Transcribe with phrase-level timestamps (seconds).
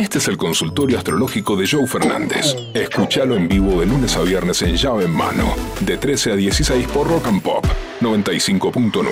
[0.00, 2.56] Este es el consultorio astrológico de Joe Fernández.
[2.72, 6.86] Escúchalo en vivo de lunes a viernes en llave en mano, de 13 a 16
[6.88, 7.66] por Rock and Pop
[8.00, 9.04] 95.9.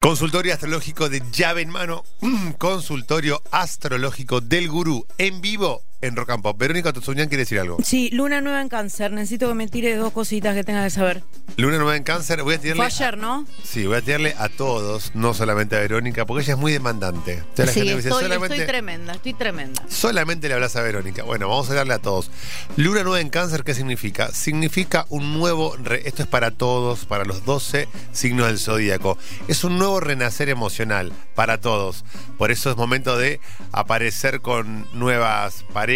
[0.00, 6.30] Consultorio astrológico de llave en mano, mm, consultorio astrológico del gurú en vivo en Rock
[6.30, 6.58] and Pop.
[6.58, 7.78] Verónica Tozuñán quiere decir algo.
[7.84, 9.10] Sí, luna nueva en cáncer.
[9.12, 11.22] Necesito que me tire dos cositas que tenga que saber.
[11.56, 12.82] Luna nueva en cáncer, voy a tirarle.
[12.82, 13.46] Fue ayer, ¿no?
[13.64, 17.42] Sí, voy a tirarle a todos, no solamente a Verónica, porque ella es muy demandante.
[17.56, 19.82] La Sí, gente dice, estoy, solamente, estoy tremenda, estoy tremenda.
[19.88, 21.24] solamente le hablas a Verónica.
[21.24, 22.30] Bueno, vamos a darle a todos.
[22.76, 24.30] Luna nueva en cáncer, ¿qué significa?
[24.32, 29.18] Significa un nuevo, re- esto es para todos, para los 12 signos del zodíaco.
[29.48, 32.04] Es un nuevo renacer emocional para todos.
[32.36, 33.40] Por eso es momento de
[33.72, 35.87] aparecer con nuevas parejas,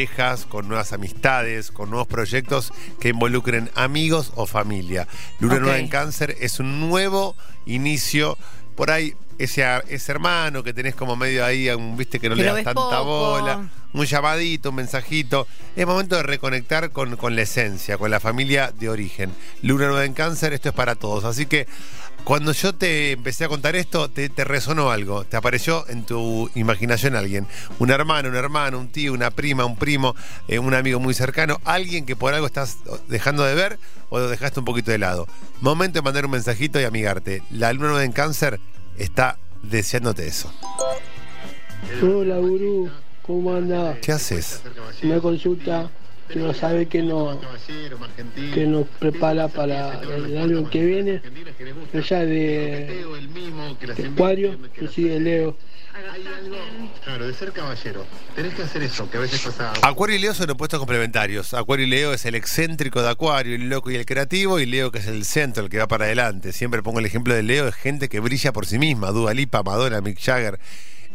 [0.48, 5.06] con nuevas amistades, con nuevos proyectos que involucren amigos o familia.
[5.38, 8.38] Luna nueva en cáncer es un nuevo inicio.
[8.74, 12.42] Por ahí, ese, ese hermano que tenés como medio ahí, un- viste que no Que
[12.42, 13.04] le das tanta poco.
[13.04, 15.46] bola un llamadito, un mensajito.
[15.76, 19.30] Es momento de reconectar con, con la esencia, con la familia de origen.
[19.60, 21.24] Luna nueva en cáncer, esto es para todos.
[21.24, 21.66] Así que
[22.24, 26.50] cuando yo te empecé a contar esto, te, te resonó algo, te apareció en tu
[26.54, 27.46] imaginación alguien.
[27.78, 30.14] Un hermano, un hermano, un tío, una prima, un primo,
[30.48, 32.78] eh, un amigo muy cercano, alguien que por algo estás
[33.08, 33.78] dejando de ver
[34.08, 35.26] o lo dejaste un poquito de lado.
[35.60, 37.42] Momento de mandar un mensajito y amigarte.
[37.50, 38.60] La luna nueva en cáncer
[38.98, 40.52] está deseándote eso.
[42.02, 42.90] Hola, gurú,
[43.22, 43.98] ¿cómo anda?
[44.00, 44.62] ¿Qué haces?
[45.02, 45.90] Una consulta
[46.28, 47.38] que no sabe que no
[48.54, 51.22] que nos prepara para el año que viene.
[51.92, 53.04] Ella de,
[53.96, 55.56] de Acuario, yo soy de Leo.
[57.04, 58.06] Claro, de ser caballero.
[58.34, 59.72] Tenés que hacer eso, que a veces pasa.
[59.82, 61.52] Acuario y Leo son opuestos complementarios.
[61.52, 64.90] Acuario y Leo es el excéntrico de Acuario, el loco y el creativo, y Leo
[64.90, 66.52] que es el centro, el que va para adelante.
[66.52, 69.10] Siempre pongo el ejemplo de Leo, es gente que brilla por sí misma.
[69.10, 70.58] Dua Lipa, Madonna, Mick Jagger,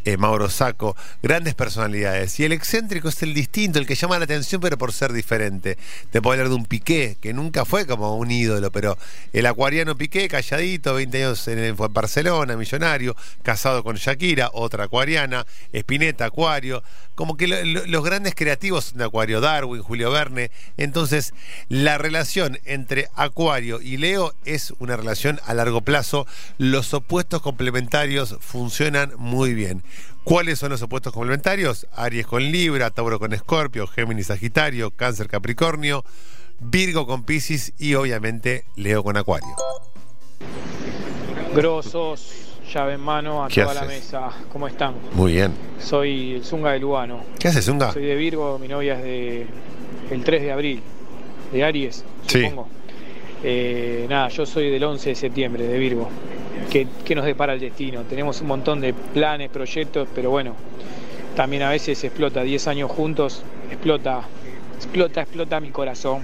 [0.07, 2.39] eh, Mauro Sacco, grandes personalidades.
[2.39, 5.77] Y el excéntrico es el distinto, el que llama la atención pero por ser diferente.
[6.11, 8.97] Te puedo hablar de un Piqué, que nunca fue como un ídolo, pero
[9.33, 14.85] el acuariano Piqué, calladito, 20 años en, fue en Barcelona, millonario, casado con Shakira, otra
[14.85, 16.83] acuariana, Spinetta, Acuario,
[17.15, 20.51] como que lo- lo- los grandes creativos de Acuario, Darwin, Julio Verne.
[20.77, 21.33] Entonces,
[21.67, 26.25] la relación entre Acuario y Leo es una relación a largo plazo.
[26.57, 29.83] Los opuestos complementarios funcionan muy bien.
[30.27, 31.87] ¿Cuáles son los opuestos complementarios?
[31.95, 36.03] Aries con Libra, Tauro con Escorpio, Géminis Sagitario, Cáncer Capricornio,
[36.59, 39.55] Virgo con Piscis y obviamente Leo con Acuario.
[41.55, 44.29] Grosos, llave en mano a ¿Qué toda la mesa.
[44.51, 44.95] ¿Cómo están?
[45.13, 45.53] Muy bien.
[45.79, 47.23] Soy el Zunga de Lugano.
[47.39, 47.93] ¿Qué haces, Zunga?
[47.93, 49.47] Soy de Virgo, mi novia es de
[50.11, 50.81] el 3 de abril,
[51.53, 52.41] de Aries, Sí.
[52.43, 52.67] supongo.
[53.45, 56.09] Eh, nada, yo soy del 11 de septiembre, de Virgo.
[56.71, 58.03] ¿Qué, qué nos depara el destino?
[58.03, 60.55] Tenemos un montón de planes, proyectos, pero bueno,
[61.35, 64.23] también a veces explota 10 años juntos, explota,
[64.75, 66.21] explota, explota mi corazón.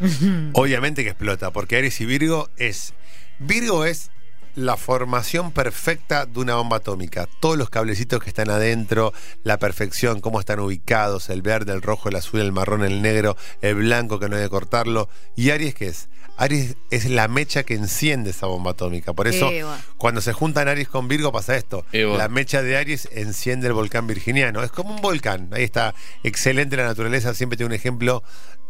[0.52, 2.94] Obviamente que explota, porque Aries y Virgo es.
[3.38, 4.10] Virgo es
[4.54, 7.26] la formación perfecta de una bomba atómica.
[7.40, 9.12] Todos los cablecitos que están adentro,
[9.44, 13.36] la perfección, cómo están ubicados, el verde, el rojo, el azul, el marrón, el negro,
[13.62, 15.08] el blanco que no hay que cortarlo.
[15.36, 16.08] ¿Y Aries qué es?
[16.36, 19.12] Aries es la mecha que enciende esa bomba atómica.
[19.12, 19.78] Por eso, Eva.
[19.96, 21.84] cuando se juntan Aries con Virgo pasa esto.
[21.92, 22.16] Eva.
[22.16, 24.62] La mecha de Aries enciende el volcán virginiano.
[24.62, 25.48] Es como un volcán.
[25.52, 27.34] Ahí está excelente la naturaleza.
[27.34, 28.22] Siempre tiene un ejemplo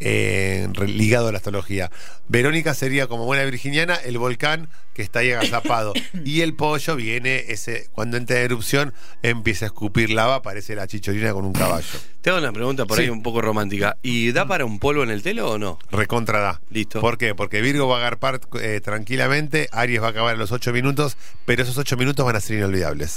[0.05, 1.91] eh, ligado a la astrología.
[2.29, 5.93] Verónica sería como buena virginiana, el volcán que está ahí agazapado.
[6.25, 10.87] y el pollo viene, ese cuando entra en erupción, empieza a escupir lava, parece la
[10.87, 11.87] chicholina con un caballo.
[12.21, 13.97] Te hago una pregunta por ahí un poco romántica.
[14.03, 15.79] ¿Y da para un polvo en el telo o no?
[15.91, 16.61] Recontra da.
[16.71, 17.01] Listo.
[17.01, 17.35] ¿Por qué?
[17.35, 21.17] Porque Virgo va a agarpar eh, tranquilamente, Aries va a acabar a los 8 minutos,
[21.45, 23.17] pero esos 8 minutos van a ser inolvidables.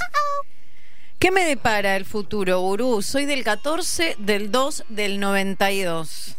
[1.20, 3.02] ¿Qué me depara el futuro, gurú?
[3.02, 6.36] Soy del 14, del 2, del 92.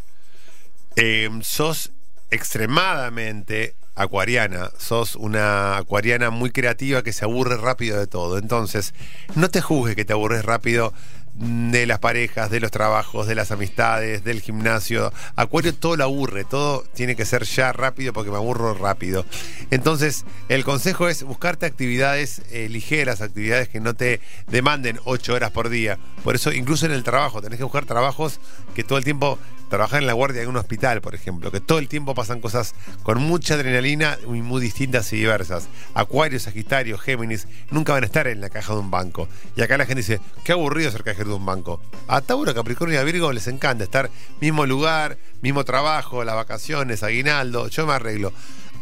[0.95, 1.91] Eh, sos
[2.29, 8.37] extremadamente acuariana, sos una acuariana muy creativa que se aburre rápido de todo.
[8.37, 8.93] Entonces,
[9.35, 10.93] no te juzgues que te aburres rápido
[11.37, 15.13] de las parejas, de los trabajos, de las amistades, del gimnasio.
[15.35, 19.25] Acuario todo lo aburre, todo tiene que ser ya rápido porque me aburro rápido.
[19.69, 25.51] Entonces, el consejo es buscarte actividades eh, ligeras, actividades que no te demanden ocho horas
[25.51, 25.99] por día.
[26.23, 28.39] Por eso, incluso en el trabajo, tenés que buscar trabajos
[28.73, 29.37] que todo el tiempo
[29.69, 32.73] trabajar en la guardia de un hospital, por ejemplo, que todo el tiempo pasan cosas
[33.03, 35.67] con mucha adrenalina y muy distintas y diversas.
[35.93, 39.27] Acuario, Sagitario, Géminis nunca van a estar en la caja de un banco.
[39.55, 41.81] Y acá la gente dice, qué aburrido ser cajero de un banco.
[42.07, 44.09] A Tauro, Capricornio y a Virgo les encanta estar
[44.41, 48.33] mismo lugar, mismo trabajo, las vacaciones, aguinaldo, yo me arreglo.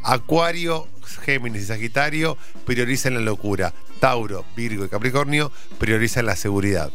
[0.03, 0.87] Acuario,
[1.23, 3.73] Géminis y Sagitario priorizan la locura.
[3.99, 6.91] Tauro, Virgo y Capricornio priorizan la seguridad.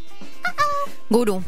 [1.09, 1.43] Gurú,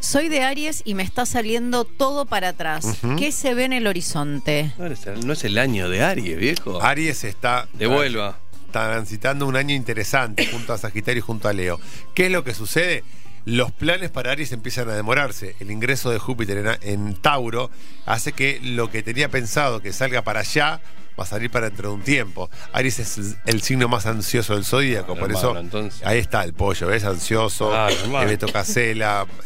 [0.00, 2.98] Soy de Aries y me está saliendo todo para atrás.
[3.18, 4.72] ¿Qué se ve en el horizonte?
[4.78, 6.80] No es, el, no es el año de Aries, viejo.
[6.82, 8.38] Aries está Devuelva.
[8.70, 11.80] transitando un año interesante junto a Sagitario y junto a Leo.
[12.14, 13.02] ¿Qué es lo que sucede?
[13.48, 15.56] Los planes para Aries empiezan a demorarse.
[15.58, 17.70] El ingreso de Júpiter en, en Tauro
[18.04, 20.82] hace que lo que tenía pensado que salga para allá
[21.18, 22.50] va a salir para dentro de un tiempo.
[22.74, 26.02] Aries es el, signo más ansioso del zodíaco, por hermano, eso entonces.
[26.04, 27.04] ahí está el pollo, ¿ves?
[27.04, 28.28] Ansioso, Claro, hermano.
[28.30, 28.46] eh, Beto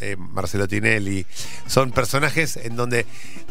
[0.01, 1.25] eh, Marcelo Tinelli.
[1.65, 3.05] Son personajes en donde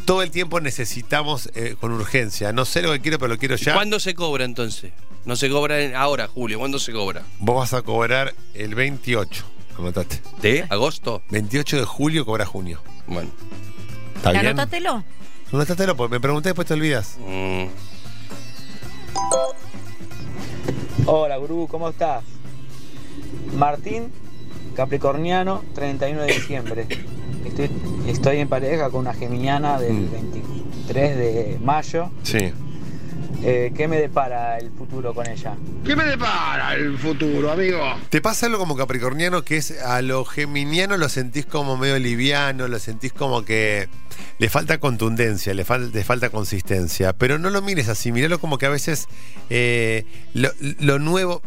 [0.04, 2.52] todo el tiempo necesitamos eh, con urgencia.
[2.52, 3.72] No sé lo que quiero, pero lo quiero ya.
[3.72, 4.92] ¿Cuándo se cobra entonces?
[5.24, 6.58] No se cobra en- ahora, Julio.
[6.58, 7.22] ¿Cuándo se cobra?
[7.38, 9.44] Vos vas a cobrar el 28.
[9.78, 10.20] Anotate.
[10.40, 11.22] ¿De agosto?
[11.30, 12.80] 28 de julio cobra junio.
[13.06, 13.30] Bueno.
[14.16, 14.46] ¿Está bien?
[14.46, 15.02] Anótatelo.
[15.52, 17.16] Anótatelo, porque me pregunté después te olvidas.
[17.26, 17.64] mm,
[21.06, 22.22] Hola, gurú, ¿cómo estás?
[23.56, 24.12] Martín,
[24.76, 26.86] Capricorniano, 31 de diciembre.
[27.44, 27.70] Estoy,
[28.06, 30.12] estoy en pareja con una geminiana del Mm.
[30.12, 32.10] 23 de mayo.
[32.22, 32.52] Sí.
[33.44, 35.54] Eh, ¿Qué me depara el futuro con ella?
[35.84, 37.80] ¿Qué me depara el futuro, amigo?
[38.08, 42.68] ¿Te pasa algo como capricorniano que es a lo geminiano lo sentís como medio liviano,
[42.68, 43.88] lo sentís como que
[44.38, 47.14] le falta contundencia, le, fal- le falta consistencia?
[47.14, 49.08] Pero no lo mires así, miralo como que a veces
[49.50, 50.04] eh,
[50.34, 51.42] lo, lo nuevo.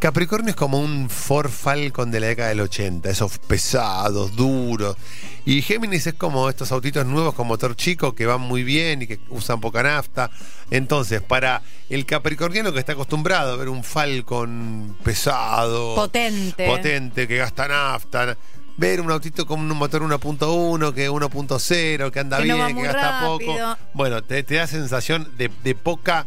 [0.00, 4.96] Capricornio es como un Ford Falcon de la década del 80, esos pesados, duros.
[5.44, 9.06] Y Géminis es como estos autitos nuevos con motor chico que van muy bien y
[9.06, 10.30] que usan poca nafta.
[10.70, 11.60] Entonces, para
[11.90, 16.66] el capricorniano que está acostumbrado a ver un Falcon pesado, Potente.
[16.66, 18.38] potente, que gasta nafta,
[18.78, 23.20] ver un autito con un motor 1.1, que 1.0, que anda Que bien, que gasta
[23.20, 23.38] rápido.
[23.38, 23.78] poco.
[23.92, 26.26] Bueno, te, te da sensación de, de poca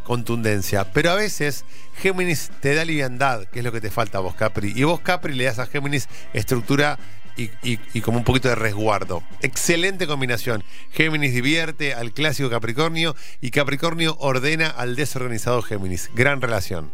[0.00, 0.92] contundencia.
[0.92, 1.64] Pero a veces
[1.96, 4.72] Géminis te da liviandad, que es lo que te falta a vos, Capri.
[4.74, 6.98] Y vos, Capri, le das a Géminis estructura
[7.36, 9.22] y, y- y como un poquito de resguardo.
[9.42, 10.62] Excelente combinación.
[10.92, 16.10] Géminis divierte al clásico Capricornio y Capricornio ordena al desorganizado Géminis.
[16.14, 16.92] Gran relación.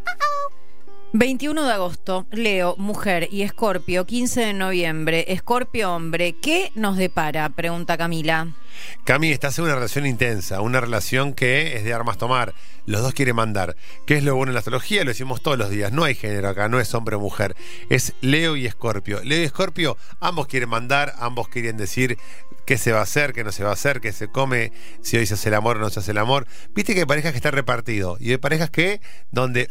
[1.12, 7.48] 21 de agosto, Leo, mujer y Escorpio, 15 de noviembre, Escorpio, hombre, ¿qué nos depara?
[7.48, 8.54] Pregunta Camila.
[9.02, 12.54] Cami, estás en una relación intensa, una relación que es de armas tomar.
[12.86, 13.74] Los dos quieren mandar.
[14.06, 15.02] ¿Qué es lo bueno en la astrología?
[15.02, 15.90] Lo decimos todos los días.
[15.90, 17.56] No hay género acá, no es hombre o mujer.
[17.88, 19.20] Es Leo y Escorpio.
[19.24, 22.18] Leo y Escorpio, ambos quieren mandar, ambos quieren decir
[22.66, 24.72] qué se va a hacer, qué no se va a hacer, qué se come,
[25.02, 26.46] si hoy se hace el amor o no se hace el amor.
[26.72, 29.00] Viste que hay parejas que están repartido y hay parejas que
[29.32, 29.68] donde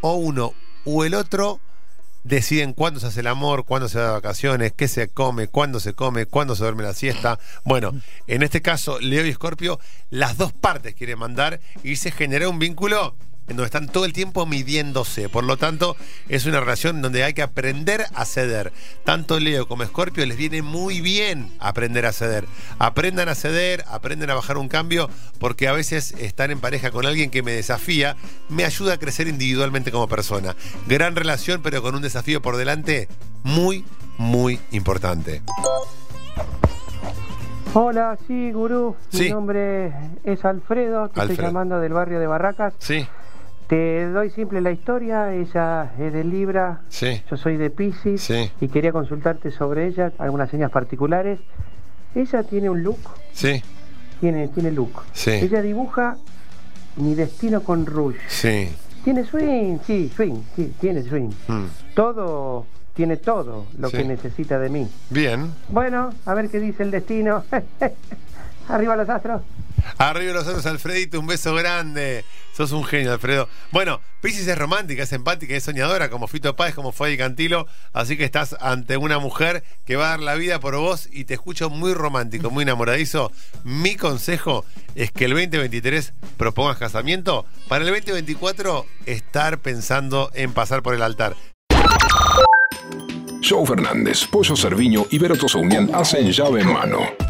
[0.00, 0.54] o, uno
[0.84, 1.60] o el otro
[2.24, 5.80] deciden cuándo se hace el amor, cuándo se va de vacaciones, qué se come, cuándo
[5.80, 7.38] se come, cuándo se duerme la siesta.
[7.64, 7.92] Bueno,
[8.26, 9.80] en este caso, Leo y Escorpio,
[10.10, 13.14] las dos partes quieren mandar y se genera un vínculo
[13.50, 15.28] en donde están todo el tiempo midiéndose.
[15.28, 15.96] Por lo tanto,
[16.28, 18.72] es una relación donde hay que aprender a ceder.
[19.04, 22.46] Tanto Leo como Escorpio les viene muy bien aprender a ceder.
[22.78, 25.10] Aprendan a ceder, aprenden a bajar un cambio,
[25.40, 28.16] porque a veces estar en pareja con alguien que me desafía
[28.48, 30.54] me ayuda a crecer individualmente como persona.
[30.86, 33.08] Gran relación, pero con un desafío por delante
[33.42, 33.84] muy,
[34.16, 35.42] muy importante.
[37.74, 38.96] Hola, sí, gurú.
[39.10, 39.24] Sí.
[39.24, 39.92] Mi nombre
[40.24, 41.32] es Alfredo, te Alfredo.
[41.32, 42.74] estoy llamando del barrio de Barracas.
[42.78, 43.06] Sí,
[43.70, 48.50] Te doy simple la historia, ella es de Libra, sí, yo soy de Pisces Sí.
[48.60, 51.38] y quería consultarte sobre ella, algunas señas particulares.
[52.16, 52.98] Ella tiene un look,
[53.32, 53.62] sí,
[54.18, 55.04] tiene, tiene look.
[55.12, 55.30] Sí.
[55.30, 56.16] Ella dibuja
[56.96, 58.18] mi destino con rouge.
[58.26, 58.68] sí.
[59.04, 61.30] Tiene swing, sí, swing, sí, tiene swing.
[61.46, 61.64] Mm.
[61.94, 63.96] Todo, tiene todo lo Sí.
[63.98, 64.86] que necesita de mí.
[65.10, 65.46] Bien.
[65.68, 67.44] Bueno, a ver qué dice el destino.
[68.68, 69.42] Arriba los astros.
[69.98, 72.24] Arriba los otros, Alfredito, un beso grande.
[72.56, 73.48] Sos un genio, Alfredo.
[73.70, 77.66] Bueno, Pisces es romántica, es empática, es soñadora, como Fito Páez, como Fabi Cantilo.
[77.92, 81.24] Así que estás ante una mujer que va a dar la vida por vos y
[81.24, 83.32] te escucho muy romántico, muy enamoradizo.
[83.64, 87.46] Mi consejo es que el 2023 propongas casamiento.
[87.68, 91.36] Para el 2024, estar pensando en pasar por el altar.
[93.42, 97.29] Joe Fernández, Pollo Cerviño y Vero Tosaunian hacen llave en mano.